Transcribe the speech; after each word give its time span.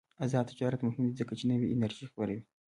آزاد 0.23 0.45
تجارت 0.51 0.79
مهم 0.87 1.03
دی 1.07 1.13
ځکه 1.21 1.33
چې 1.39 1.43
نوې 1.51 1.67
انرژي 1.73 2.05
خپروي. 2.09 2.41